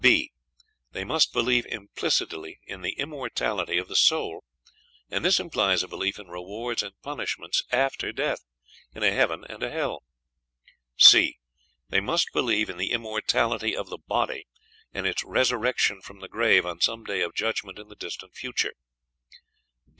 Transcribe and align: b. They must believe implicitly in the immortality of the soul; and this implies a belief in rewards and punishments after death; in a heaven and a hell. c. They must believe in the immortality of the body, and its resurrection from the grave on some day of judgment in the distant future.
b. 0.03 0.31
They 0.93 1.03
must 1.03 1.31
believe 1.31 1.67
implicitly 1.67 2.57
in 2.65 2.81
the 2.81 2.93
immortality 2.93 3.77
of 3.77 3.87
the 3.87 3.95
soul; 3.95 4.43
and 5.11 5.23
this 5.23 5.39
implies 5.39 5.83
a 5.83 5.87
belief 5.87 6.17
in 6.17 6.27
rewards 6.27 6.81
and 6.81 6.99
punishments 7.03 7.61
after 7.71 8.11
death; 8.11 8.39
in 8.95 9.03
a 9.03 9.11
heaven 9.11 9.45
and 9.47 9.61
a 9.61 9.69
hell. 9.69 10.01
c. 10.97 11.37
They 11.89 11.99
must 11.99 12.29
believe 12.33 12.67
in 12.67 12.77
the 12.77 12.89
immortality 12.93 13.77
of 13.77 13.91
the 13.91 13.99
body, 13.99 14.47
and 14.91 15.05
its 15.05 15.23
resurrection 15.23 16.01
from 16.01 16.19
the 16.19 16.27
grave 16.27 16.65
on 16.65 16.81
some 16.81 17.03
day 17.03 17.21
of 17.21 17.35
judgment 17.35 17.77
in 17.77 17.87
the 17.89 17.95
distant 17.95 18.33
future. 18.33 18.73